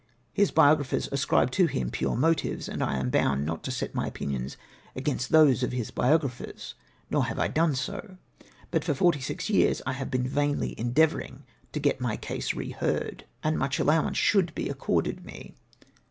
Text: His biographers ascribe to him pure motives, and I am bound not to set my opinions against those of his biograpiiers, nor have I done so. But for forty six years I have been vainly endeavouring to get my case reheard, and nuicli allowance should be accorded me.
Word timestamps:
His 0.33 0.49
biographers 0.49 1.07
ascribe 1.11 1.51
to 1.51 1.67
him 1.67 1.91
pure 1.91 2.15
motives, 2.15 2.67
and 2.67 2.81
I 2.81 2.97
am 2.97 3.11
bound 3.11 3.45
not 3.45 3.63
to 3.65 3.71
set 3.71 3.93
my 3.93 4.07
opinions 4.07 4.57
against 4.95 5.29
those 5.29 5.61
of 5.61 5.73
his 5.73 5.91
biograpiiers, 5.91 6.73
nor 7.11 7.25
have 7.25 7.37
I 7.37 7.47
done 7.47 7.75
so. 7.75 8.17
But 8.71 8.83
for 8.83 8.95
forty 8.95 9.21
six 9.21 9.47
years 9.47 9.79
I 9.85 9.93
have 9.93 10.09
been 10.09 10.27
vainly 10.27 10.73
endeavouring 10.79 11.43
to 11.73 11.79
get 11.79 12.01
my 12.01 12.17
case 12.17 12.53
reheard, 12.55 13.25
and 13.43 13.57
nuicli 13.59 13.81
allowance 13.81 14.17
should 14.17 14.55
be 14.55 14.69
accorded 14.69 15.23
me. 15.23 15.53